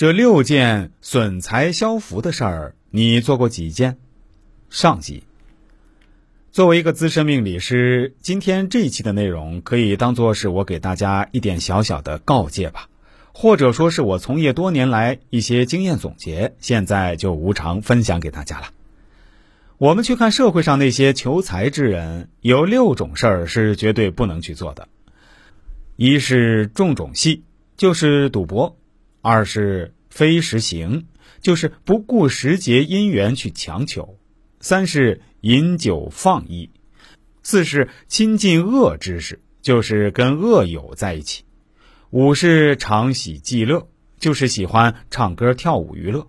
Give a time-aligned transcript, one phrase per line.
[0.00, 3.98] 这六件损财消福的事儿，你做过几件？
[4.70, 5.24] 上集。
[6.52, 12.88] 作为一个资深命理师，今天这一期的内容可以当做是我给大家一点小小的告诫吧，
[13.34, 18.68] 或者说是我从业多年来一些经验总结，现在就无偿分享给大家了。
[19.76, 24.88] 我们去看社会上那些求财之人，有六种事儿是绝对不能去做的：
[25.96, 27.44] 一是重种戏，
[27.76, 28.78] 就是赌博；
[29.22, 31.06] 二是非时行，
[31.40, 34.16] 就是不顾时节因缘去强求；
[34.60, 36.70] 三是饮酒放逸；
[37.42, 41.44] 四是亲近恶知识，就是跟恶友在一起；
[42.10, 46.26] 五是常喜伎乐，就是喜欢唱歌跳舞娱乐；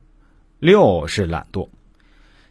[0.60, 1.70] 六是懒惰。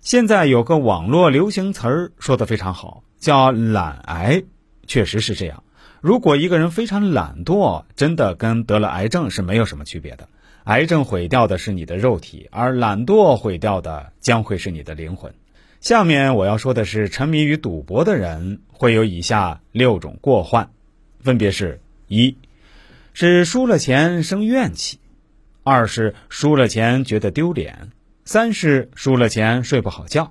[0.01, 4.45] 现在有个网络流行词儿说的非常好，叫“懒癌”，
[4.89, 5.63] 确实是这样。
[6.01, 10.31] 如果一个人非常懒惰，真的跟得了癌症是没有什么区别的。
[10.71, 15.35] 癌症毁掉的是你的肉体，而懒惰毁掉的将会是你的灵魂。
[15.81, 20.71] 下面我要说的是，沉迷于赌博的人会有以下六种过患，
[21.19, 22.37] 分别是：一
[23.15, 24.99] 是输了钱生怨气；
[25.65, 27.91] 二是输了钱觉得丢脸。
[28.25, 30.31] 三是输了钱睡不好觉，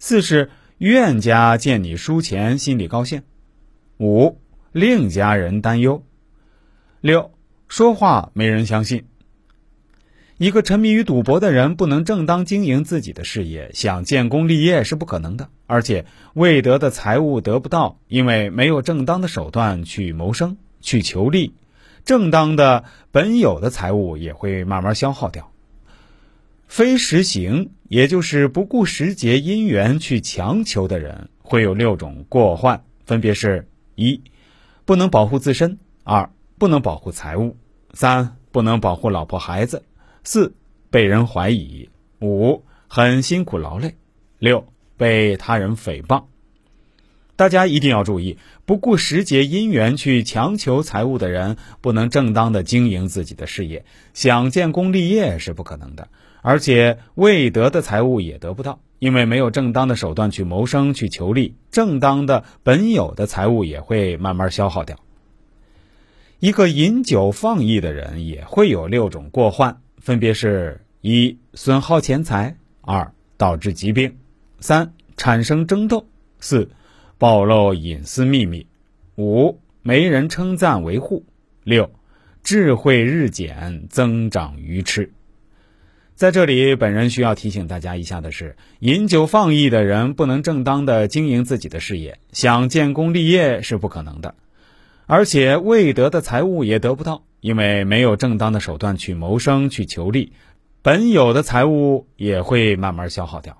[0.00, 3.22] 四是怨家见你输钱心里高兴，
[4.00, 4.40] 五
[4.72, 6.02] 令家人担忧，
[7.00, 7.30] 六
[7.68, 9.04] 说话没人相信。
[10.38, 21.54] 一个沉迷于赌博的人不能正当经营自己的事业，想建功立业是不可能的，而且未得的财物得不到，因为没有正当的手段去谋生去求利，
[22.04, 25.50] 正当的本有的财物也会慢慢消耗掉。
[26.66, 34.20] 非实行，也就是不顾时节因缘去强求的人，会有六种过患，分别是：一、
[34.84, 37.56] 不能保护自身；二、不能保护财物；
[37.94, 39.78] 三、不能保护老婆孩子；
[40.28, 40.56] 四、
[40.90, 41.88] 被人怀疑；
[42.20, 43.90] 五、很辛苦劳累；
[44.40, 46.24] 六、被他人诽谤。
[47.36, 56.08] 大家一定要注意，不顾时节因缘去强求财物的人，不能正当的经营自己的事业，想建功立业是不可能的。
[56.42, 64.98] 而且未得的财物也得不到，因为没有正当的手段去谋生、去求利，正当的本有的财物也会慢慢消耗掉。
[66.40, 74.12] 一个饮酒放逸的人也会有六种过患，分别是：一、损耗钱财；二、导致疾病；
[74.60, 76.04] 三、产生争斗；
[76.38, 76.70] 四、
[77.18, 78.68] 暴露隐私秘密；
[79.16, 81.24] 五、没人称赞维护；
[81.64, 81.90] 六、
[82.44, 85.10] 智慧日减，增长愚痴。
[86.14, 94.36] 在这里，本人需要提醒大家一下的是：饮酒放逸的人不能正当的经营自己的事业，想建功立业是不可能的，
[95.06, 100.32] 而且未得的财物也得不到，因为没有正当的手段去谋生、去求利，
[100.82, 103.56] 本有的财物也会慢慢消耗掉。